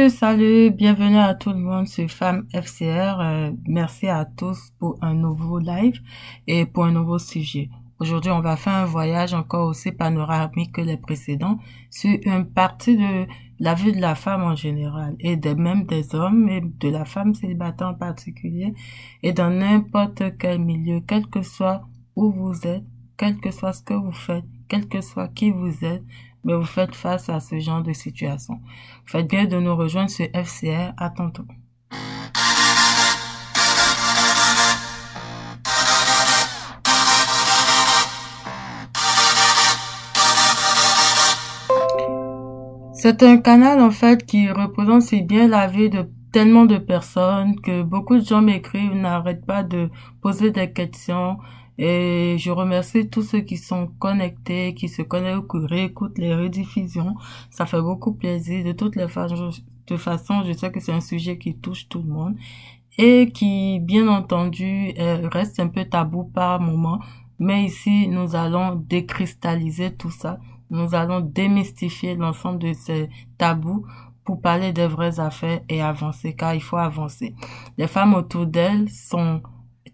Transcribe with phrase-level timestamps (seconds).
[0.00, 3.20] Salut, salut, bienvenue à tout le monde sur Femme FCR.
[3.20, 6.00] Euh, merci à tous pour un nouveau live
[6.46, 7.68] et pour un nouveau sujet.
[7.98, 11.58] Aujourd'hui, on va faire un voyage encore aussi panoramique que les précédents
[11.90, 13.26] sur une partie de
[13.58, 17.04] la vie de la femme en général et de, même des hommes et de la
[17.04, 18.72] femme célibataire en particulier
[19.22, 21.82] et dans n'importe quel milieu, quel que soit
[22.16, 22.84] où vous êtes,
[23.18, 26.04] quel que soit ce que vous faites, quel que soit qui vous êtes,
[26.44, 28.60] mais vous faites face à ce genre de situation.
[29.06, 30.92] Faites bien de nous rejoindre sur FCR.
[30.96, 31.44] À tantôt.
[43.02, 47.58] C'est un canal en fait qui représente si bien la vie de tellement de personnes
[47.60, 49.88] que beaucoup de gens m'écrivent, n'arrêtent pas de
[50.20, 51.38] poser des questions,
[51.82, 57.14] et je remercie tous ceux qui sont connectés, qui se connectent, qui réécoutent les rediffusions.
[57.48, 58.62] Ça fait beaucoup plaisir.
[58.62, 59.48] De toutes les façons,
[59.86, 62.36] de façon, je sais que c'est un sujet qui touche tout le monde
[62.98, 67.00] et qui, bien entendu, euh, reste un peu tabou par moment.
[67.38, 70.38] Mais ici, nous allons décristalliser tout ça.
[70.68, 73.86] Nous allons démystifier l'ensemble de ces tabous
[74.22, 77.34] pour parler des vraies affaires et avancer, car il faut avancer.
[77.78, 79.40] Les femmes autour d'elles sont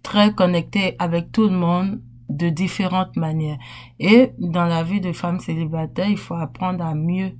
[0.07, 3.59] très connectée avec tout le monde de différentes manières.
[3.99, 7.33] Et dans la vie de femme célibataire, il faut apprendre à mieux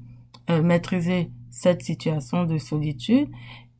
[0.51, 3.29] euh, maîtriser cette situation de solitude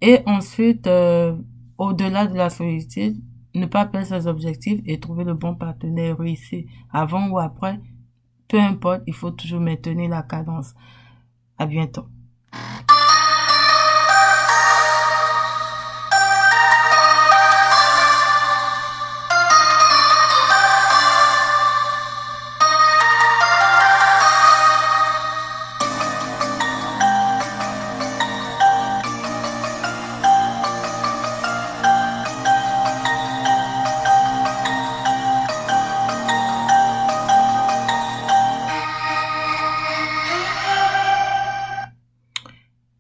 [0.01, 1.37] et ensuite, euh,
[1.79, 3.21] au-delà de la solitude,
[3.57, 7.81] ne pas perdre ses objectifs et trouver le bon partenaire réussi avant ou après.
[8.47, 10.75] Peu importe, il faut toujours maintenir la cadence.
[11.59, 12.07] À bientôt.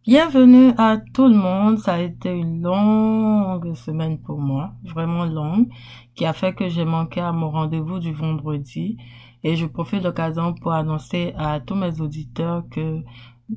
[0.06, 1.80] Bienvenue à tout le monde.
[1.80, 5.68] Ça a été une longue semaine pour moi, vraiment longue,
[6.14, 8.98] qui a fait que j'ai manqué à mon rendez-vous du vendredi.
[9.42, 13.02] Et je profite de l'occasion pour annoncer à tous mes auditeurs que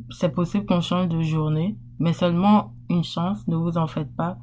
[0.09, 4.39] c'est possible qu'on change de journée, mais seulement une chance, ne vous en faites pas.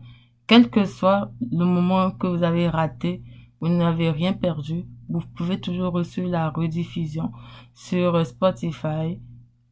[0.46, 3.24] Quel que soit le moment que vous avez raté,
[3.60, 4.86] vous n'avez rien perdu.
[5.08, 7.32] Vous pouvez toujours reçu la rediffusion
[7.74, 9.18] sur Spotify,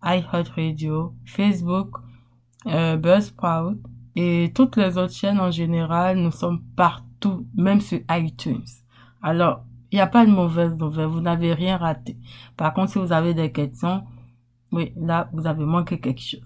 [0.02, 1.98] iHeartRadio, Facebook,
[2.66, 3.78] euh, Buzzsprout
[4.16, 8.64] et toutes les autres chaînes en général, nous sommes partout, même sur iTunes.
[9.22, 12.16] Alors, il n'y a pas de mauvaise nouvelle, vous n'avez rien raté.
[12.56, 14.04] Par contre, si vous avez des questions,
[14.72, 16.42] oui, là, vous avez manqué quelque chose.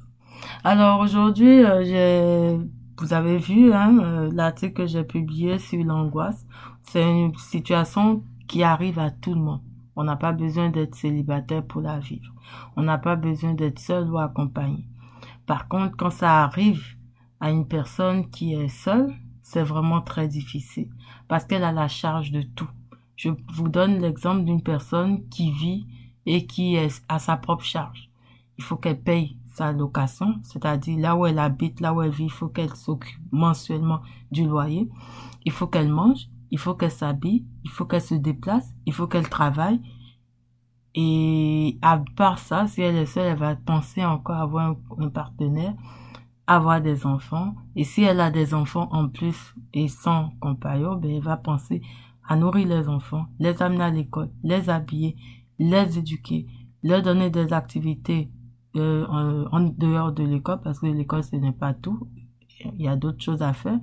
[0.64, 2.58] Alors aujourd'hui, euh, j'ai,
[2.98, 6.46] vous avez vu hein, euh, l'article que j'ai publié sur l'angoisse.
[6.82, 9.60] C'est une situation qui arrive à tout le monde.
[9.96, 12.32] On n'a pas besoin d'être célibataire pour la vivre.
[12.76, 14.86] On n'a pas besoin d'être seul ou accompagné.
[15.48, 16.84] Par contre, quand ça arrive
[17.40, 20.90] à une personne qui est seule, c'est vraiment très difficile
[21.26, 22.68] parce qu'elle a la charge de tout.
[23.16, 25.86] Je vous donne l'exemple d'une personne qui vit
[26.26, 28.10] et qui est à sa propre charge.
[28.58, 32.24] Il faut qu'elle paye sa location, c'est-à-dire là où elle habite, là où elle vit,
[32.24, 34.86] il faut qu'elle s'occupe mensuellement du loyer.
[35.46, 39.06] Il faut qu'elle mange, il faut qu'elle s'habille, il faut qu'elle se déplace, il faut
[39.06, 39.80] qu'elle travaille,
[40.94, 41.47] et
[41.82, 45.74] à part ça, si elle est seule, elle va penser encore avoir un, partenaire,
[46.46, 47.54] avoir des enfants.
[47.76, 51.82] Et si elle a des enfants en plus et sans compagnon, ben elle va penser
[52.26, 55.16] à nourrir les enfants, les amener à l'école, les habiller,
[55.58, 56.46] les éduquer,
[56.82, 58.30] leur donner des activités
[58.76, 59.06] euh,
[59.50, 62.08] en, dehors de l'école parce que l'école ce n'est pas tout.
[62.64, 63.78] Il y a d'autres choses à faire.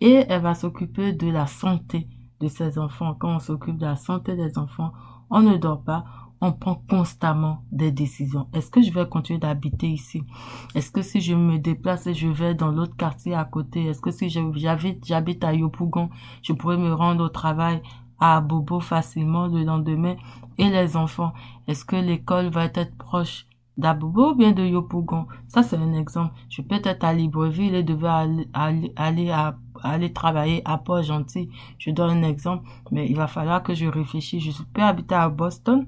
[0.00, 2.08] Et elle va s'occuper de la santé
[2.40, 3.14] de ses enfants.
[3.14, 4.92] Quand on s'occupe de la santé des enfants,
[5.30, 6.04] on ne dort pas,
[6.40, 8.46] on prend constamment des décisions.
[8.52, 10.22] Est-ce que je vais continuer d'habiter ici?
[10.74, 14.00] Est-ce que si je me déplace et je vais dans l'autre quartier à côté, est-ce
[14.00, 16.10] que si j'habite à Yopougon,
[16.42, 17.80] je pourrais me rendre au travail
[18.20, 20.16] à Bobo facilement le lendemain?
[20.58, 21.32] Et les enfants,
[21.68, 23.46] est-ce que l'école va être proche
[23.76, 25.26] d'Abobo ou bien de Yopougon?
[25.48, 26.34] Ça, c'est un exemple.
[26.48, 31.50] Je peux être à Libreville et devoir aller, travailler à Port-Gentil.
[31.78, 34.44] Je donne un exemple, mais il va falloir que je réfléchisse.
[34.44, 35.86] Je peux habiter à Boston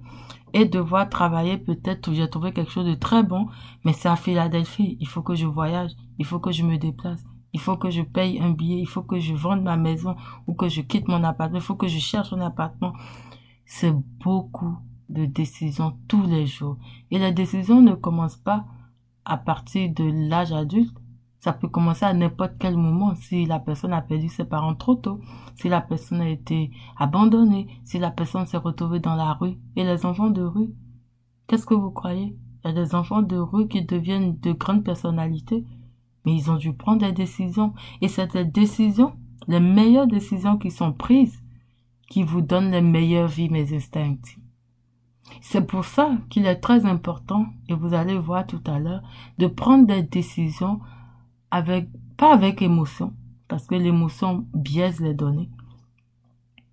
[0.53, 3.49] et devoir travailler peut-être où j'ai trouvé quelque chose de très bon,
[3.85, 4.97] mais c'est à Philadelphie.
[5.01, 8.03] Il faut que je voyage, il faut que je me déplace, il faut que je
[8.03, 10.17] paye un billet, il faut que je vende ma maison
[10.47, 12.93] ou que je quitte mon appartement, il faut que je cherche un appartement.
[13.65, 14.79] C'est beaucoup
[15.09, 16.79] de décisions tous les jours.
[17.11, 18.67] Et les décisions ne commencent pas
[19.25, 20.97] à partir de l'âge adulte,
[21.39, 23.15] Ça peut commencer à n'importe quel moment.
[23.15, 25.21] Si la personne a perdu ses parents trop tôt,
[25.55, 29.57] si la personne a été abandonnée, si la personne s'est retrouvée dans la rue.
[29.77, 30.75] Et les enfants de rue,
[31.47, 32.37] qu'est-ce que vous croyez?
[32.65, 35.65] Il y a des enfants de rue qui deviennent de grandes personnalités,
[36.27, 37.73] mais ils ont dû prendre des décisions.
[38.01, 39.13] Et c'est des décisions,
[39.47, 41.41] les meilleures décisions qui sont prises,
[42.11, 44.17] qui vous donnent les meilleures vies, mes instincts.
[45.41, 49.03] C'est pour ça qu'il est très important, et vous allez voir tout à l'heure,
[49.39, 50.81] de prendre des décisions
[51.51, 53.15] avec, pas avec émotion,
[53.49, 55.51] parce que l'émotion biaise les données,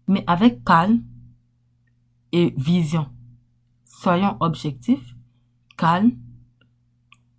[0.07, 1.03] mais avec calme
[2.31, 3.07] et vision.
[3.85, 5.15] Soyons objectifs,
[5.77, 6.17] calmes,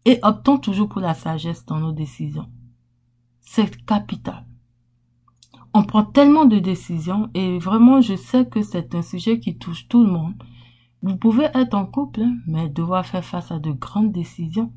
[0.04, 2.48] et optons toujours pour la sagesse dans nos décisions.
[3.40, 4.46] C'est capital.
[5.74, 9.88] On prend tellement de décisions et vraiment je sais que c'est un sujet qui touche
[9.88, 10.34] tout le monde.
[11.02, 14.72] Vous pouvez être en couple, hein, mais devoir faire face à de grandes décisions.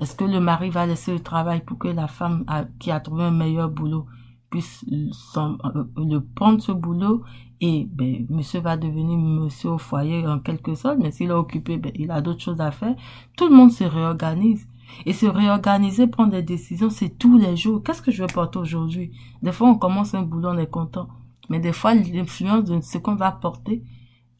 [0.00, 2.44] Est-ce que le mari va laisser le travail pour que la femme
[2.78, 4.06] qui a trouvé un meilleur boulot
[4.50, 5.48] puisse euh,
[5.96, 7.22] le prendre ce boulot?
[7.62, 11.78] Et ben, monsieur va devenir monsieur au foyer en quelque sorte, mais s'il est occupé,
[11.78, 12.94] ben, il a d'autres choses à faire.
[13.36, 14.68] Tout le monde se réorganise.
[15.04, 17.82] Et se réorganiser, prendre des décisions, c'est tous les jours.
[17.82, 19.10] Qu'est-ce que je vais porter aujourd'hui?
[19.42, 21.08] Des fois, on commence un boulot, on est content.
[21.48, 23.82] Mais des fois, l'influence de ce qu'on va porter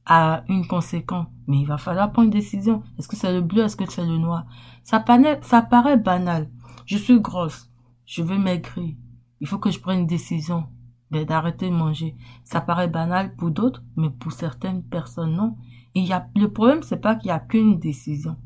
[0.07, 1.27] a une conséquence.
[1.47, 2.83] Mais il va falloir prendre une décision.
[2.99, 4.47] Est-ce que c'est le bleu, est-ce que c'est le noir?
[4.83, 6.49] Ça paraît, ça paraît banal.
[6.87, 7.71] Je suis grosse.
[8.07, 8.95] Je veux maigrir.
[9.41, 10.67] Il faut que je prenne une décision
[11.11, 12.17] ben, d'arrêter de manger.
[12.45, 15.57] Ça paraît banal pour d'autres, mais pour certaines personnes, non.
[15.95, 18.37] il y a, le problème, c'est pas qu'il y a qu'une décision.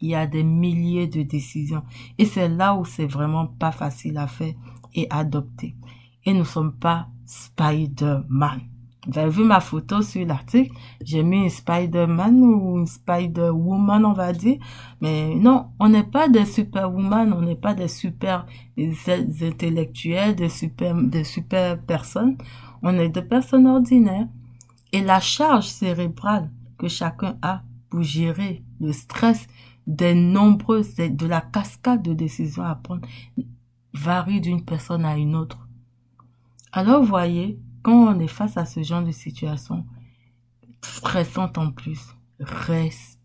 [0.00, 1.82] Il y a des milliers de décisions.
[2.18, 4.54] Et c'est là où c'est vraiment pas facile à faire
[4.94, 5.76] et adopter.
[6.24, 8.77] Et nous sommes pas Spider-Man.
[9.08, 10.70] Vous avez vu ma photo sur l'article,
[11.02, 14.58] j'ai mis un Spider-Man ou une Spider-Woman, on va dire.
[15.00, 18.44] Mais non, on n'est pas des super-woman, on n'est pas des super
[18.76, 22.36] intellectuels, des super, des super personnes.
[22.82, 24.28] On est des personnes ordinaires.
[24.92, 29.46] Et la charge cérébrale que chacun a pour gérer le stress
[29.86, 33.08] des nombreuses, de la cascade de décisions à prendre
[33.94, 35.66] varie d'une personne à une autre.
[36.72, 37.58] Alors, voyez,
[37.88, 39.86] quand on est face à ce genre de situation,
[40.82, 43.16] stressante en plus, respirez.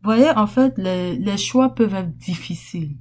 [0.00, 2.96] Vous voyez, en fait, les, les choix peuvent être difficiles,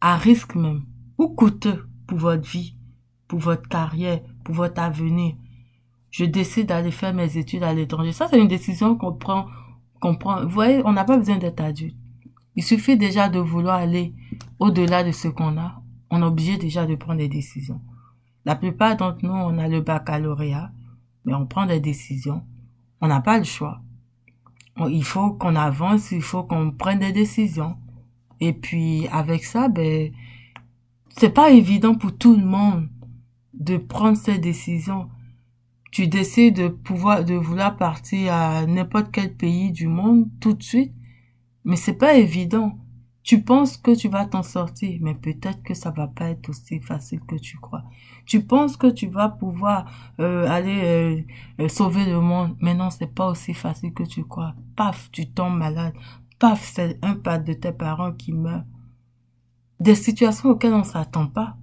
[0.00, 0.84] à risque même,
[1.16, 2.76] ou coûteux pour votre vie,
[3.28, 5.36] pour votre carrière, pour votre avenir.
[6.10, 8.10] Je décide d'aller faire mes études à l'étranger.
[8.10, 9.46] Ça, c'est une décision qu'on prend,
[10.00, 10.42] qu'on prend.
[10.42, 11.96] Vous voyez, on n'a pas besoin d'être adulte.
[12.56, 14.12] Il suffit déjà de vouloir aller
[14.58, 15.80] au-delà de ce qu'on a
[16.10, 17.80] on est obligé déjà de prendre des décisions.
[18.44, 20.70] La plupart d'entre nous, on a le baccalauréat,
[21.24, 22.44] mais on prend des décisions.
[23.00, 23.82] On n'a pas le choix.
[24.88, 27.76] Il faut qu'on avance, il faut qu'on prenne des décisions.
[28.40, 30.12] Et puis, avec ça, ben,
[31.08, 32.88] c'est pas évident pour tout le monde
[33.54, 35.08] de prendre ces décisions.
[35.90, 40.62] Tu décides de pouvoir, de vouloir partir à n'importe quel pays du monde tout de
[40.62, 40.92] suite,
[41.64, 42.78] mais c'est pas évident.
[43.26, 46.78] Tu penses que tu vas t'en sortir, mais peut-être que ça va pas être aussi
[46.78, 47.82] facile que tu crois.
[48.24, 51.26] Tu penses que tu vas pouvoir euh, aller
[51.58, 54.54] euh, euh, sauver le monde, mais non, c'est pas aussi facile que tu crois.
[54.76, 55.92] Paf, tu tombes malade.
[56.38, 58.64] Paf, c'est un pas de tes parents qui meurt.
[59.80, 61.56] Des situations auxquelles on s'attend pas,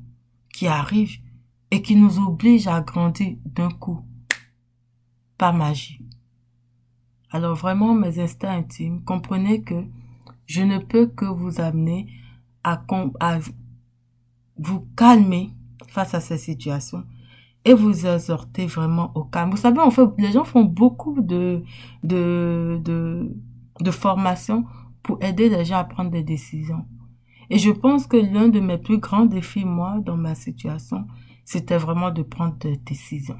[0.53, 1.21] qui arrivent
[1.71, 4.01] et qui nous obligent à grandir d'un coup.
[5.37, 6.01] Pas magie.
[7.31, 9.85] Alors vraiment, mes instincts intimes, comprenez que
[10.45, 12.07] je ne peux que vous amener
[12.63, 12.81] à,
[14.57, 15.51] vous calmer
[15.87, 17.03] face à ces situations
[17.65, 19.51] et vous exhorter vraiment au calme.
[19.51, 21.63] Vous savez, en fait, les gens font beaucoup de,
[22.03, 23.31] de, de,
[23.79, 24.65] de formations
[25.01, 26.85] pour aider les gens à prendre des décisions.
[27.49, 31.05] Et je pense que l'un de mes plus grands défis, moi, dans ma situation,
[31.45, 33.39] c'était vraiment de prendre des décisions.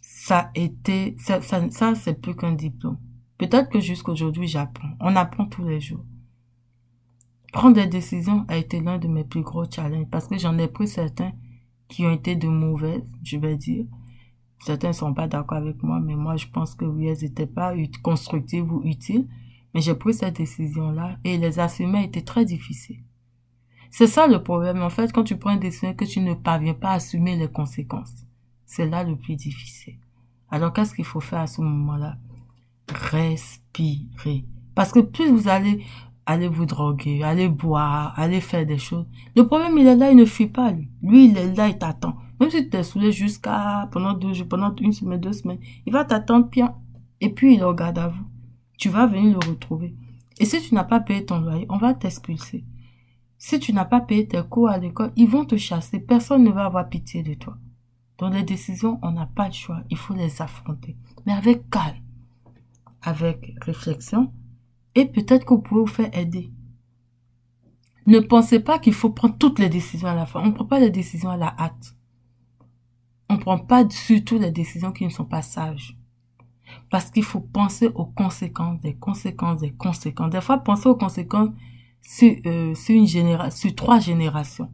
[0.00, 2.98] Ça a été, ça, ça, ça c'est plus qu'un diplôme.
[3.38, 4.90] Peut-être que jusqu'aujourd'hui, j'apprends.
[5.00, 6.04] On apprend tous les jours.
[7.52, 10.68] Prendre des décisions a été l'un de mes plus gros challenges parce que j'en ai
[10.68, 11.32] pris certains
[11.88, 13.86] qui ont été de mauvaises, je vais dire.
[14.58, 17.46] Certains ne sont pas d'accord avec moi, mais moi, je pense que oui, elles n'étaient
[17.46, 19.28] pas constructives ou utiles.
[19.72, 23.02] Mais j'ai pris cette décision-là et les assumer était très difficile.
[23.90, 24.82] C'est ça le problème.
[24.82, 27.48] En fait, quand tu prends une décision que tu ne parviens pas à assumer les
[27.48, 28.26] conséquences,
[28.66, 29.98] c'est là le plus difficile.
[30.50, 32.18] Alors, qu'est-ce qu'il faut faire à ce moment-là?
[32.92, 34.44] Respirez.
[34.74, 35.84] Parce que plus vous allez
[36.26, 40.16] aller vous droguer, aller boire, aller faire des choses, le problème il est là, il
[40.16, 40.90] ne fuit pas lui.
[41.02, 42.16] Il est là, il t'attend.
[42.40, 45.92] Même si tu t'es saoulé jusqu'à pendant deux jours, pendant une semaine, deux semaines, il
[45.92, 46.74] va t'attendre bien.
[47.20, 48.24] Et puis il regarde à vous.
[48.78, 49.96] Tu vas venir le retrouver.
[50.38, 52.64] Et si tu n'as pas payé ton loyer, on va t'expulser.
[53.38, 55.98] Si tu n'as pas payé tes cours à l'école, ils vont te chasser.
[55.98, 57.56] Personne ne va avoir pitié de toi.
[58.18, 59.82] Dans les décisions, on n'a pas le choix.
[59.90, 60.96] Il faut les affronter.
[61.24, 61.96] Mais avec calme,
[63.02, 64.32] avec réflexion,
[64.94, 66.52] et peut-être vous pouvez vous faire aider.
[68.06, 70.40] Ne pensez pas qu'il faut prendre toutes les décisions à la fin.
[70.40, 71.94] On ne prend pas les décisions à la hâte.
[73.28, 75.98] On ne prend pas surtout les décisions qui ne sont pas sages.
[76.90, 80.30] Parce qu'il faut penser aux conséquences, des conséquences, des conséquences.
[80.30, 81.50] Des fois, penser aux conséquences
[82.00, 84.72] sur, euh, sur trois générations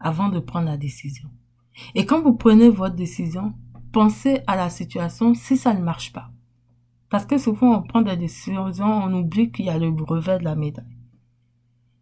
[0.00, 1.28] avant de prendre la décision.
[1.94, 3.54] Et quand vous prenez votre décision,
[3.92, 6.30] pensez à la situation si ça ne marche pas.
[7.10, 10.44] Parce que souvent, on prend des décisions, on oublie qu'il y a le brevet de
[10.44, 10.84] la médaille.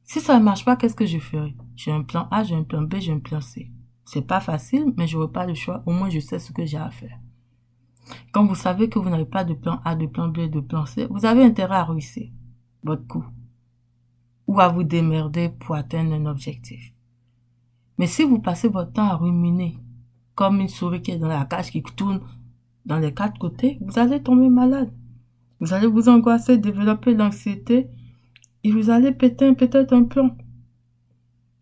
[0.02, 1.54] Si ça ne marche pas, qu'est-ce que je ferai?
[1.74, 3.70] J'ai un plan A, j'ai un plan B, j'ai un plan C.
[4.04, 5.82] C'est pas facile, mais je n'aurai pas le choix.
[5.84, 7.18] Au moins, je sais ce que j'ai à faire.
[8.32, 10.86] Quand vous savez que vous n'avez pas de plan A, de plan B, de plan
[10.86, 12.30] C, vous avez intérêt à réussir
[12.84, 13.24] votre coup.
[14.46, 16.92] Ou à vous démerder pour atteindre un objectif.
[17.98, 19.76] Mais si vous passez votre temps à ruminer,
[20.36, 22.20] comme une souris qui est dans la cage qui tourne
[22.86, 24.90] dans les quatre côtés, vous allez tomber malade.
[25.60, 27.88] Vous allez vous angoisser, développer l'anxiété
[28.64, 30.36] et vous allez péter peut-être un plan.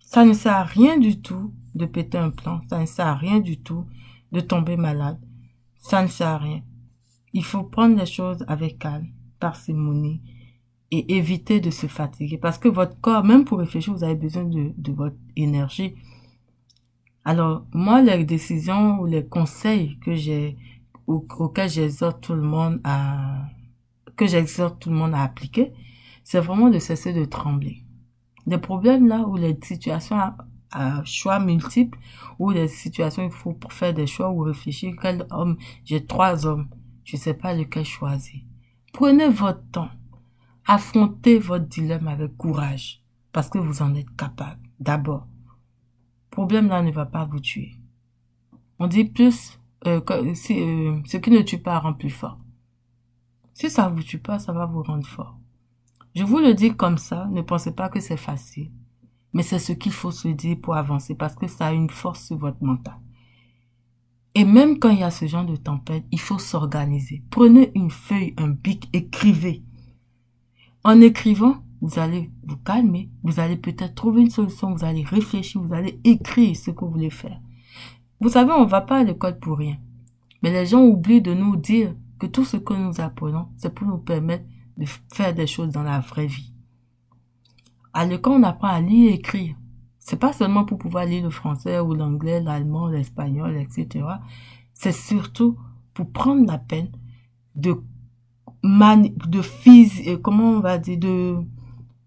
[0.01, 2.61] Ça ne sert à rien du tout de péter un plan.
[2.69, 3.87] Ça ne sert à rien du tout
[4.33, 5.19] de tomber malade.
[5.79, 6.63] Ça ne sert à rien.
[7.33, 9.09] Il faut prendre les choses avec calme,
[9.41, 10.21] parcimonie
[10.91, 14.45] et éviter de se fatiguer parce que votre corps, même pour réfléchir, vous avez besoin
[14.45, 15.95] de, de votre énergie.
[17.25, 20.57] Alors, moi, les décisions ou les conseils que j'ai,
[21.07, 23.47] auxquels j'exhorte tout le monde à,
[24.17, 25.73] que j'exhorte tout le monde à appliquer,
[26.23, 27.85] c'est vraiment de cesser de trembler.
[28.47, 30.37] Les problèmes là ou les situations à,
[31.05, 31.99] choix multiples
[32.41, 36.69] ou les situations il faut faire des choix ou réfléchir quel homme, j'ai trois hommes,
[37.05, 38.41] je sais pas lequel choisir.
[38.93, 39.91] Prenez votre temps.
[40.67, 44.61] Affrontez votre dilemme avec courage parce que vous en êtes capable.
[44.81, 45.27] D'abord,
[46.31, 47.73] problème là ne va pas vous tuer.
[48.79, 52.39] On dit plus, euh, euh, ce qui ne tue pas rend plus fort.
[53.53, 55.39] Si ça vous tue pas, ça va vous rendre fort.
[56.15, 58.71] Je vous le dis comme ça, ne pensez pas que c'est facile.
[59.33, 62.27] Mais c'est ce qu'il faut se dire pour avancer parce que ça a une force
[62.27, 62.95] sur votre mental.
[64.37, 67.23] Et même quand il y a ce genre de tempête, il faut s'organiser.
[67.31, 69.63] Prenez une feuille, un bic, écrivez.
[70.83, 75.61] En écrivant, vous allez vous calmer, vous allez peut-être trouver une solution, vous allez réfléchir,
[75.61, 77.41] vous allez écrire ce que vous voulez faire.
[78.21, 79.77] Vous savez, on ne va pas à l'école pour rien.
[80.43, 83.87] Mais les gens oublient de nous dire que tout ce que nous apprenons, c'est pour
[83.87, 84.45] nous permettre
[84.77, 86.53] de faire des choses dans la vraie vie.
[87.93, 89.57] À l'école, on apprend à lire et écrire.
[89.99, 94.05] C'est pas seulement pour pouvoir lire le français ou l'anglais, l'allemand, l'espagnol, etc.
[94.75, 95.57] C'est surtout
[95.95, 96.91] pour prendre la peine
[97.55, 97.81] de
[98.65, 101.37] de physique, comment on va dire, de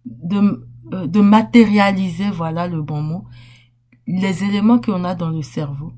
[0.05, 3.25] de, euh, de matérialiser, voilà le bon mot,
[4.07, 5.93] les éléments qu'on a dans le cerveau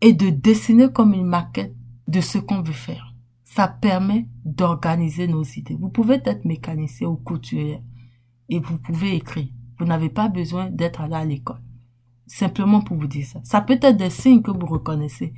[0.00, 1.74] et de dessiner comme une maquette
[2.08, 3.14] de ce qu'on veut faire.
[3.44, 5.76] Ça permet d'organiser nos idées.
[5.80, 7.80] Vous pouvez être mécanicien ou couturier
[8.48, 9.48] et vous pouvez écrire.
[9.78, 11.62] Vous n'avez pas besoin d'être allé à l'école.
[12.26, 13.40] Simplement pour vous dire ça.
[13.44, 15.32] Ça peut être des signes que vous reconnaissez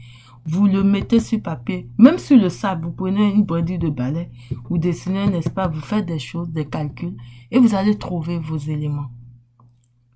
[0.49, 4.31] vous le mettez sur papier, même sur le sable, vous prenez une brindille de balai,
[4.71, 7.17] vous dessinez un espace, vous faites des choses, des calculs,
[7.51, 9.11] et vous allez trouver vos éléments.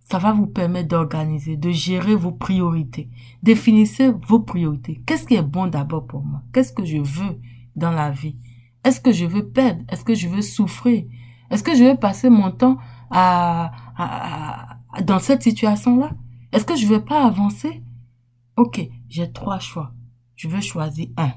[0.04, 3.09] Ça va vous permettre d'organiser, de gérer vos priorités.
[3.42, 5.02] Définissez vos priorités.
[5.06, 6.42] Qu'est-ce qui est bon d'abord pour moi?
[6.52, 7.40] Qu'est-ce que je veux
[7.76, 8.37] dans la vie?
[8.85, 9.82] Est-ce que je veux perdre?
[9.88, 11.04] Est-ce que je veux souffrir?
[11.50, 12.78] Est-ce que je veux passer mon temps
[13.11, 16.11] à, à dans cette situation-là?
[16.52, 17.82] Est-ce que je veux pas avancer?
[18.56, 19.92] Ok, j'ai trois choix
[20.42, 21.30] je veux choisir un.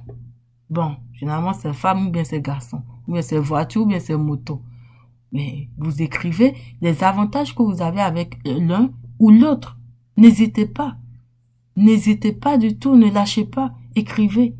[0.67, 4.17] Bon, généralement c'est femme ou bien c'est garçon, ou bien c'est voiture ou bien c'est
[4.17, 4.63] moto?
[5.36, 9.77] Mais vous écrivez les avantages que vous avez avec l'un ou l'autre.
[10.15, 10.96] N'hésitez pas.
[11.75, 14.56] N'hésitez pas du tout, ne lâchez pas, écrivez.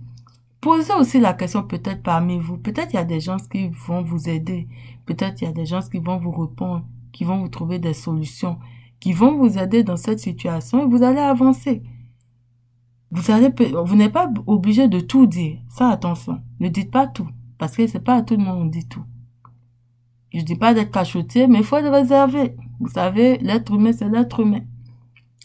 [0.60, 2.58] Posez aussi la question peut-être parmi vous.
[2.58, 4.68] Peut-être il y a des gens qui vont vous aider.
[5.06, 7.94] Peut-être il y a des gens qui vont vous répondre, qui vont vous trouver des
[7.94, 8.60] solutions,
[9.00, 11.84] qui vont vous aider dans cette situation et vous allez avancer.
[13.12, 15.58] Vous n'êtes pas obligé de tout dire.
[15.70, 16.42] Ça, attention.
[16.60, 17.30] Ne dites pas tout.
[17.58, 19.06] Parce que c'est pas à tout le monde on dit tout.
[20.36, 22.58] Je dis pas d'être cachotier, mais il faut être réservé.
[22.82, 24.60] Vous savez, l'être humain, c'est l'être humain.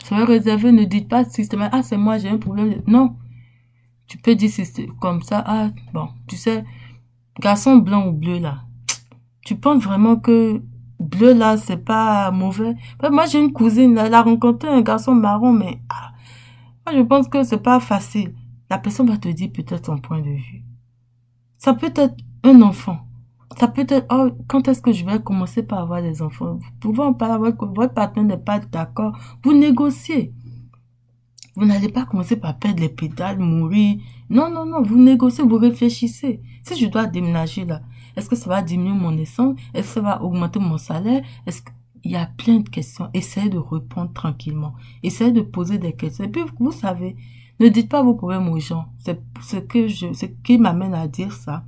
[0.03, 2.83] Soyez réservé, ne dites pas systématiquement, ah, c'est moi, j'ai un problème.
[2.89, 3.17] Non.
[4.09, 4.51] Tu peux dire
[5.01, 6.65] comme ça, ah, bon, tu sais,
[7.39, 8.65] garçon blanc ou bleu, là.
[9.43, 10.61] Tu penses vraiment que
[10.99, 12.75] bleu, là, c'est pas mauvais?
[13.13, 16.11] Moi, j'ai une cousine, elle a rencontré un garçon marron, mais, ah,
[16.93, 18.35] je pense que c'est pas facile.
[18.69, 20.65] La personne va te dire peut-être son point de vue.
[21.59, 23.07] Ça peut être un enfant.
[23.59, 26.59] Ça peut être, oh, quand est-ce que je vais commencer par avoir des enfants?
[26.61, 29.19] Vous pouvez en parler avec votre partenaire n'est pas d'accord.
[29.43, 30.33] Vous négociez.
[31.57, 33.99] Vous n'allez pas commencer par perdre les pédales, mourir.
[34.31, 36.41] Non, non, non, vous négociez, vous réfléchissez.
[36.63, 37.83] Si je dois déménager là,
[38.17, 39.59] est-ce que ça va diminuer mon essence?
[39.75, 41.23] Est-ce que ça va augmenter mon salaire?
[41.47, 43.11] Est-ce qu'il y a plein de questions.
[43.15, 44.75] Essayez de répondre tranquillement.
[45.03, 46.25] Essayez de poser des questions.
[46.25, 47.17] Et puis, vous savez,
[47.59, 48.87] ne dites pas vos problèmes aux gens.
[48.99, 51.65] C'est ce que je, ce qui m'amène à dire ça.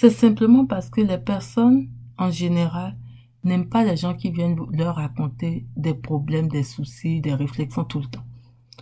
[0.00, 1.88] C'est simplement parce que les personnes,
[2.18, 2.96] en général,
[3.42, 7.98] n'aiment pas les gens qui viennent leur raconter des problèmes, des soucis, des réflexions tout
[7.98, 8.22] le temps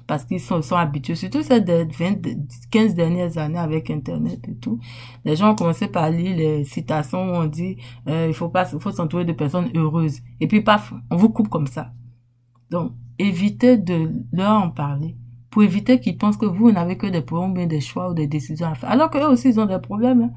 [0.06, 1.88] parce qu'ils sont, habitués, surtout ces 20,
[2.70, 4.78] 15 dernières années avec Internet et tout.
[5.25, 8.66] Les gens ont commencé par lire les citations où on dit euh, il faut pas,
[8.66, 10.20] faut s'entourer de personnes heureuses.
[10.38, 11.92] Et puis paf, on vous coupe comme ça.
[12.70, 15.16] Donc, évitez de leur en parler
[15.50, 18.66] pour éviter qu'ils pensent que vous n'avez que des problèmes, des choix ou des décisions
[18.68, 18.90] à faire.
[18.90, 20.20] Alors qu'eux aussi, ils ont des problèmes.
[20.20, 20.30] Hein.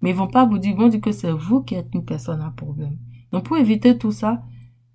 [0.00, 2.40] Mais ils vont pas vous dire, vont dire que c'est vous qui êtes une personne
[2.40, 2.96] à problème.
[3.32, 4.42] Donc, pour éviter tout ça,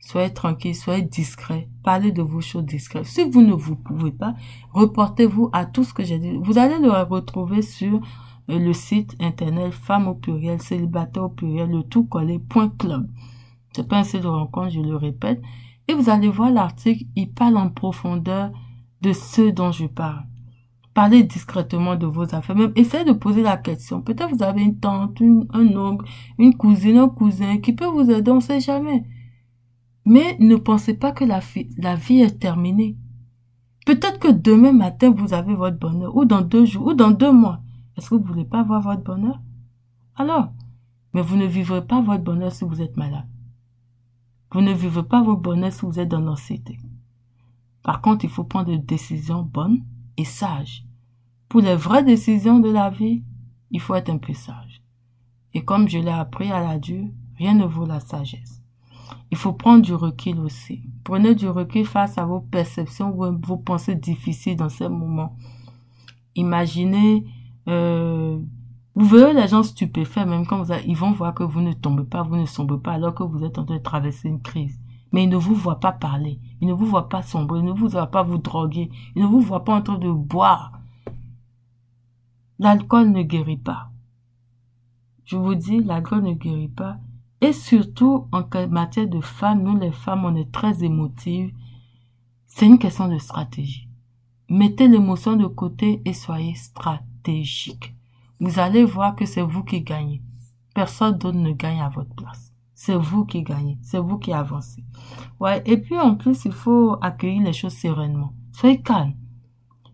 [0.05, 1.67] Soyez tranquille, soyez discret.
[1.83, 3.05] Parlez de vos choses discrètes.
[3.05, 4.35] Si vous ne vous pouvez pas,
[4.71, 6.37] reportez-vous à tout ce que j'ai dit.
[6.43, 8.01] Vous allez le retrouver sur
[8.51, 13.09] euh, le site internet femme au pluriel, célibataire au pluriel, le tout collé, point club.
[13.71, 15.41] C'est pas un site de rencontre, je le répète.
[15.87, 18.51] Et vous allez voir l'article, il parle en profondeur
[19.01, 20.23] de ce dont je parle.
[20.95, 22.55] Parlez discrètement de vos affaires.
[22.55, 24.01] Même essayez de poser la question.
[24.01, 26.09] Peut-être vous avez une tante, un oncle,
[26.39, 29.03] une cousine, un cousin qui peut vous aider, on sait jamais.
[30.05, 32.95] Mais ne pensez pas que la, vie est terminée.
[33.85, 37.31] Peut-être que demain matin, vous avez votre bonheur, ou dans deux jours, ou dans deux
[37.31, 37.59] mois.
[37.97, 39.41] Est-ce que vous voulez pas avoir votre bonheur?
[40.15, 40.53] Alors,
[41.13, 43.27] mais vous ne vivrez pas votre bonheur si vous êtes malade.
[44.49, 46.79] Vous ne vivez pas votre bonheur si vous êtes dans l'anxiété.
[47.83, 49.83] Par contre, il faut prendre des décisions bonnes
[50.17, 50.85] et sages.
[51.49, 53.23] Pour les vraies décisions de la vie,
[53.71, 54.81] il faut être un peu sage.
[55.53, 58.61] Et comme je l'ai appris à la dure, rien ne vaut la sagesse.
[59.31, 60.83] Il faut prendre du recul aussi.
[61.03, 65.35] Prenez du recul face à vos perceptions ou vos pensées difficiles dans ces moments.
[66.35, 67.25] Imaginez,
[67.67, 68.37] euh,
[68.95, 72.03] vous verrez les gens stupéfaits, même quand vous ils vont voir que vous ne tombez
[72.03, 74.79] pas, vous ne sombrez pas, alors que vous êtes en train de traverser une crise.
[75.11, 77.71] Mais ils ne vous voient pas parler, ils ne vous voient pas sombrer, ils ne
[77.71, 80.73] vous voient pas vous droguer, ils ne vous voient pas en train de boire.
[82.59, 83.91] L'alcool ne guérit pas.
[85.25, 86.97] Je vous dis, l'alcool ne guérit pas.
[87.41, 91.53] Et surtout, en matière de femmes, nous les femmes, on est très émotives.
[92.45, 93.89] C'est une question de stratégie.
[94.49, 97.93] Mettez l'émotion de côté et soyez stratégique.
[98.39, 100.21] Vous allez voir que c'est vous qui gagnez.
[100.73, 102.44] Personne d'autre ne gagne à votre place.
[102.75, 103.79] C'est vous qui gagnez.
[103.81, 104.83] C'est vous qui avancez.
[105.39, 105.63] Ouais.
[105.65, 108.33] Et puis, en plus, il faut accueillir les choses sereinement.
[108.51, 109.15] Soyez calme.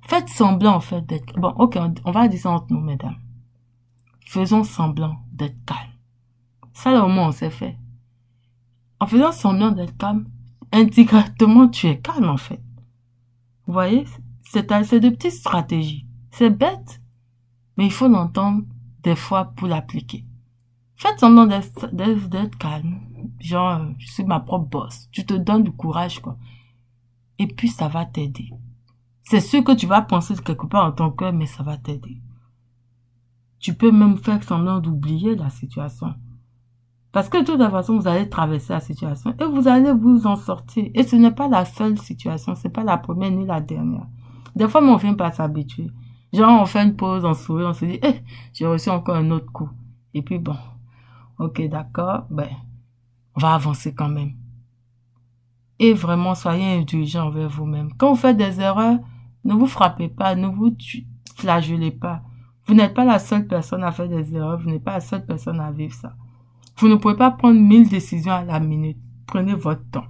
[0.01, 3.17] Faites semblant, en fait, d'être, bon, ok, on va dire ça entre nous, mesdames.
[4.25, 5.91] Faisons semblant d'être calme.
[6.73, 7.77] Ça, au moins, on s'est fait.
[8.99, 10.27] En faisant semblant d'être calme,
[10.71, 12.61] indirectement, tu es calme, en fait.
[13.67, 14.05] Vous voyez?
[14.43, 14.67] C'est
[14.99, 16.07] des petites stratégies.
[16.31, 17.01] C'est bête,
[17.77, 18.63] mais il faut l'entendre
[19.03, 20.25] des fois pour l'appliquer.
[21.01, 22.99] Faites semblant d'être calme.
[23.39, 25.09] Genre, je suis ma propre boss.
[25.11, 26.37] Tu te donnes du courage, quoi.
[27.39, 28.51] Et puis, ça va t'aider.
[29.23, 32.21] C'est sûr que tu vas penser quelque part en ton cœur, mais ça va t'aider.
[33.59, 36.13] Tu peux même faire semblant d'oublier la situation.
[37.11, 40.35] Parce que de toute façon, vous allez traverser la situation et vous allez vous en
[40.35, 40.87] sortir.
[40.93, 44.05] Et ce n'est pas la seule situation, c'est pas la première ni la dernière.
[44.55, 45.89] Des fois, on vient pas s'habituer.
[46.31, 48.21] Genre, on fait une pause, on sourit, on se dit, eh,
[48.53, 49.69] j'ai reçu encore un autre coup.
[50.13, 50.55] Et puis bon,
[51.41, 52.49] ok, d'accord, ben,
[53.35, 54.33] on va avancer quand même.
[55.79, 57.91] Et vraiment, soyez indulgents envers vous-même.
[57.97, 58.99] Quand vous faites des erreurs,
[59.43, 60.75] ne vous frappez pas, ne vous
[61.35, 62.21] flagellez pas.
[62.67, 65.25] Vous n'êtes pas la seule personne à faire des erreurs, vous n'êtes pas la seule
[65.25, 66.13] personne à vivre ça.
[66.77, 68.99] Vous ne pouvez pas prendre mille décisions à la minute.
[69.25, 70.05] Prenez votre temps.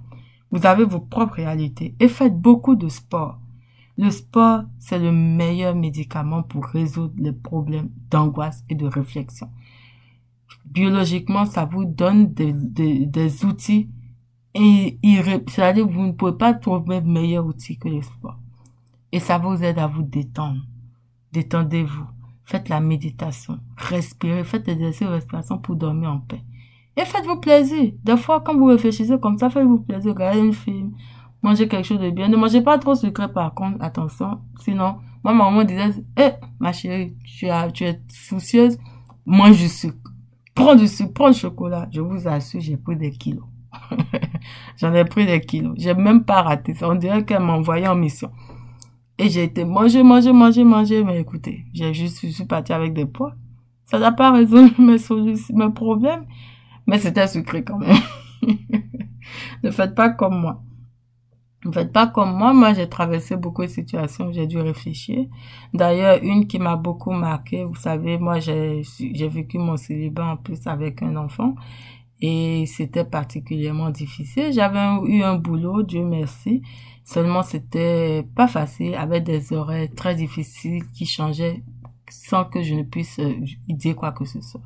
[0.50, 3.38] Vous avez vos propres réalités et faites beaucoup de sport.
[3.96, 9.48] Le sport, c'est le meilleur médicament pour résoudre les problèmes d'angoisse et de réflexion.
[10.72, 13.90] Biologiquement, ça vous donne des, des, outils
[14.54, 14.98] et
[15.46, 18.38] c'est-à-dire vous ne pouvez pas trouver meilleur outil que le sport.
[19.12, 20.62] Et ça vous aide à vous détendre.
[21.32, 22.06] Détendez-vous.
[22.44, 23.58] Faites la méditation.
[23.76, 24.44] Respirez.
[24.44, 26.42] Faites des exercices de respiration pour dormir en paix.
[26.96, 27.92] Et faites-vous plaisir.
[28.02, 30.14] Des fois, quand vous réfléchissez comme ça, faites-vous plaisir.
[30.14, 30.92] Regardez une film.
[31.42, 32.28] Mangez quelque chose de bien.
[32.28, 33.76] Ne mangez pas trop sucré par contre.
[33.82, 34.40] Attention.
[34.60, 38.78] Sinon, ma maman disait, eh, ma chérie, tu, as, tu es soucieuse.
[39.26, 40.11] Mange du sucre.
[40.54, 41.88] Prends du sucre, prends du chocolat.
[41.90, 43.44] Je vous assure, j'ai pris des kilos.
[44.76, 45.74] J'en ai pris des kilos.
[45.78, 46.88] J'ai même pas raté ça.
[46.88, 48.30] On dirait qu'elle m'a envoyé en mission.
[49.18, 51.04] Et j'ai été manger, manger, manger, manger.
[51.04, 53.34] Mais écoutez, j'ai juste, je suis partie avec des poids
[53.84, 56.26] Ça n'a pas résolu mes solutions, mes problèmes,
[56.86, 57.96] mais c'était sucré quand même.
[59.62, 60.62] ne faites pas comme moi.
[61.64, 62.52] Ne faites pas comme moi.
[62.52, 65.26] Moi, j'ai traversé beaucoup de situations j'ai dû réfléchir.
[65.72, 70.36] D'ailleurs, une qui m'a beaucoup marqué, vous savez, moi, j'ai, j'ai vécu mon célibat en
[70.36, 71.54] plus avec un enfant
[72.20, 74.52] et c'était particulièrement difficile.
[74.52, 76.62] J'avais eu un boulot, Dieu merci.
[77.04, 81.62] Seulement, c'était pas facile, avec des horaires très difficiles qui changeaient
[82.08, 83.34] sans que je ne puisse euh,
[83.68, 84.60] dire quoi que ce soit.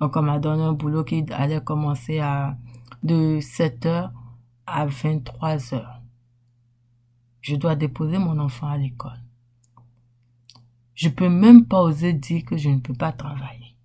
[0.00, 2.56] Donc, on m'a donné un boulot qui allait commencer à
[3.02, 4.12] de 7 heures
[4.66, 6.01] à 23 heures.
[7.42, 9.20] Je dois déposer mon enfant à l'école.
[10.94, 13.76] Je peux même pas oser dire que je ne peux pas travailler.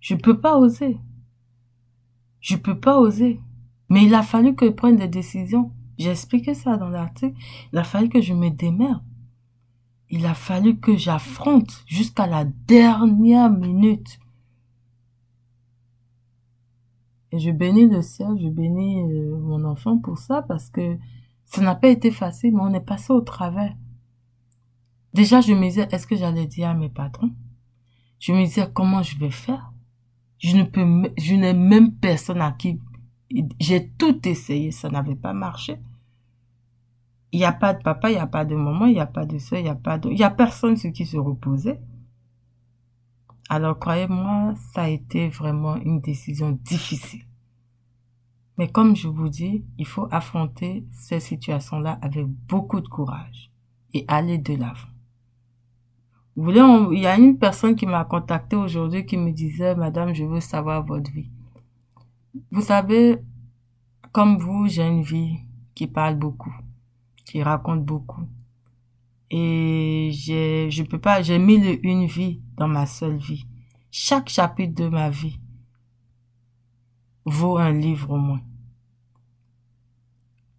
[0.00, 0.98] Je peux pas oser.
[2.40, 3.40] Je peux pas oser.
[3.88, 5.72] Mais il a fallu que je prenne des décisions.
[5.96, 7.36] J'ai expliqué ça dans l'article.
[7.72, 9.02] Il a fallu que je me démerde.
[10.10, 14.18] Il a fallu que j'affronte jusqu'à la dernière minute.
[17.30, 20.96] Et je bénis le ciel, je bénis euh, mon enfant pour ça parce que
[21.48, 23.74] ça n'a pas été facile, mais on est passé au travers.
[25.14, 27.32] Déjà, je me disais, est-ce que j'allais dire à mes patrons?
[28.20, 29.72] Je me disais, comment je vais faire?
[30.38, 32.78] Je ne peux, je n'ai même personne à qui,
[33.58, 35.80] j'ai tout essayé, ça n'avait pas marché.
[37.32, 39.06] Il n'y a pas de papa, il n'y a pas de maman, il n'y a
[39.06, 41.16] pas de soeur, il n'y a pas de, il y a personne sur qui se
[41.16, 41.78] reposer.
[43.48, 47.27] Alors, croyez-moi, ça a été vraiment une décision difficile.
[48.58, 53.52] Mais comme je vous dis, il faut affronter ces situations-là avec beaucoup de courage
[53.94, 54.88] et aller de l'avant.
[56.34, 56.60] Vous voulez,
[56.92, 60.40] il y a une personne qui m'a contacté aujourd'hui qui me disait, Madame, je veux
[60.40, 61.30] savoir votre vie.
[62.50, 63.18] Vous savez,
[64.12, 65.38] comme vous, j'ai une vie
[65.74, 66.54] qui parle beaucoup,
[67.24, 68.22] qui raconte beaucoup.
[69.30, 73.46] Et j'ai, je peux pas, j'ai mis une vie dans ma seule vie.
[73.90, 75.38] Chaque chapitre de ma vie
[77.24, 78.40] vaut un livre au moins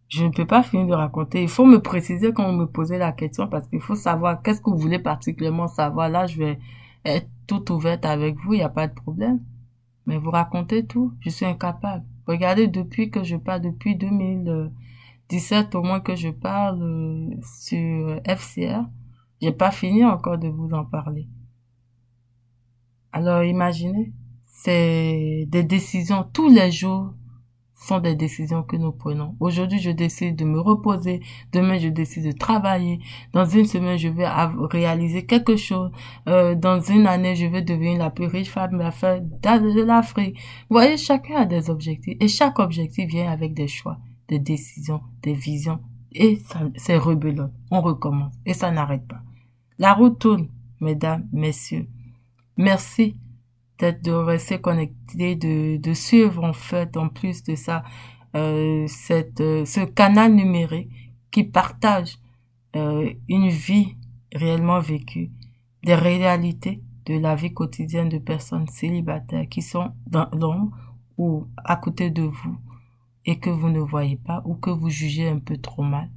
[0.09, 1.43] je ne peux pas finir de raconter.
[1.43, 4.59] Il faut me préciser quand vous me posez la question parce qu'il faut savoir qu'est-ce
[4.59, 6.09] que vous voulez particulièrement savoir.
[6.09, 6.59] Là, je vais
[7.05, 9.39] être toute ouverte avec vous, il n'y a pas de problème.
[10.07, 12.03] Mais vous racontez tout, je suis incapable.
[12.25, 18.85] Regardez, depuis que je parle, depuis 2017 au moins que je parle euh, sur FCR,
[19.41, 21.27] j'ai pas fini encore de vous en parler.
[23.11, 24.11] Alors imaginez,
[24.45, 27.13] c'est des décisions tous les jours
[27.79, 29.35] sont des décisions que nous prenons.
[29.39, 31.21] Aujourd'hui, je décide de me reposer.
[31.53, 32.99] Demain, je décide de travailler.
[33.33, 34.27] Dans une semaine, je vais
[34.69, 35.89] réaliser quelque chose.
[36.27, 40.35] Euh, dans une année, je vais devenir la plus riche femme de l'Afrique.
[40.69, 42.17] Vous voyez, chacun a des objectifs.
[42.19, 45.79] Et chaque objectif vient avec des choix, des décisions, des visions.
[46.11, 46.39] Et
[46.75, 47.51] c'est rebelote.
[47.71, 48.33] On recommence.
[48.45, 49.21] Et ça n'arrête pas.
[49.77, 50.49] La route tourne,
[50.81, 51.87] mesdames, messieurs.
[52.57, 53.15] Merci
[53.79, 57.83] peut-être de rester connecté, de, de suivre en fait en plus de ça
[58.35, 60.91] euh, cette, euh, ce canal numérique
[61.31, 62.19] qui partage
[62.75, 63.95] euh, une vie
[64.35, 65.31] réellement vécue,
[65.83, 70.77] des réalités de la vie quotidienne de personnes célibataires qui sont dans l'ombre
[71.17, 72.57] ou à côté de vous
[73.25, 76.09] et que vous ne voyez pas ou que vous jugez un peu trop mal.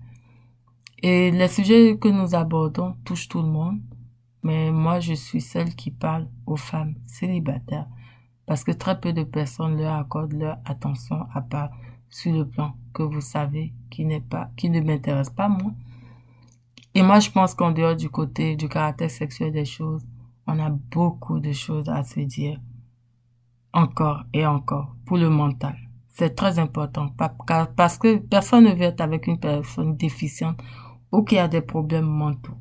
[1.03, 3.81] Et les sujets que nous abordons touchent tout le monde
[4.43, 7.87] mais moi, je suis celle qui parle aux femmes célibataires
[8.47, 11.71] parce que très peu de personnes leur accordent leur attention à part
[12.09, 15.73] sur le plan que vous savez qui n'est pas, qui ne m'intéresse pas moi.
[16.95, 20.05] Et moi, je pense qu'en dehors du côté du caractère sexuel des choses,
[20.47, 22.61] on a beaucoup de choses à se dire.
[23.73, 25.77] Encore et encore pour le mental.
[26.09, 27.09] C'est très important
[27.75, 30.63] parce que personne ne veut avec une personne déficiente
[31.11, 32.57] ou qui a des problèmes mentaux.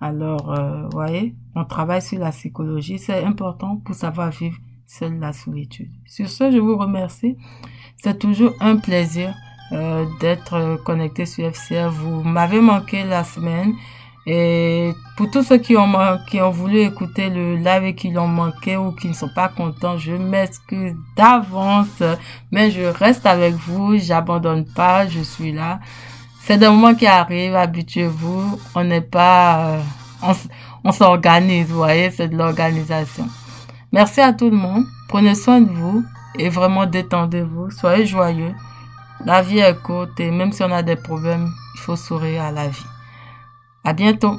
[0.00, 2.98] Alors, euh, voyez, on travaille sur la psychologie.
[2.98, 4.56] C'est important pour savoir vivre
[4.86, 5.90] seule la solitude.
[6.06, 7.36] Sur ce, je vous remercie.
[7.96, 9.34] C'est toujours un plaisir
[9.72, 11.90] euh, d'être connecté sur FCR.
[11.90, 13.74] Vous m'avez manqué la semaine.
[14.24, 15.90] Et pour tous ceux qui ont,
[16.28, 19.48] qui ont voulu écouter le live et qui l'ont manqué ou qui ne sont pas
[19.48, 22.02] contents, je m'excuse d'avance.
[22.52, 23.96] Mais je reste avec vous.
[23.98, 25.08] J'abandonne pas.
[25.08, 25.80] Je suis là.
[26.48, 28.58] C'est des moments qui arrivent, habituez-vous.
[28.74, 29.82] On n'est pas,
[30.22, 30.32] euh,
[30.82, 33.28] on, s'organise, vous voyez, c'est de l'organisation.
[33.92, 34.86] Merci à tout le monde.
[35.10, 36.02] Prenez soin de vous
[36.38, 37.70] et vraiment détendez-vous.
[37.70, 38.54] Soyez joyeux.
[39.26, 42.50] La vie est courte et même si on a des problèmes, il faut sourire à
[42.50, 42.86] la vie.
[43.84, 44.38] À bientôt.